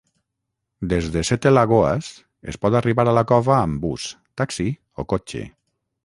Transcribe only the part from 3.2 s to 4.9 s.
cova amb bus, taxi